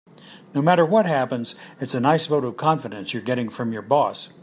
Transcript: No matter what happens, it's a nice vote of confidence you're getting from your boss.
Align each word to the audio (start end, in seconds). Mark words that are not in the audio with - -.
No 0.55 0.63
matter 0.63 0.83
what 0.83 1.05
happens, 1.05 1.53
it's 1.79 1.93
a 1.93 1.99
nice 1.99 2.25
vote 2.25 2.43
of 2.43 2.57
confidence 2.57 3.13
you're 3.13 3.21
getting 3.21 3.49
from 3.49 3.71
your 3.71 3.83
boss. 3.83 4.29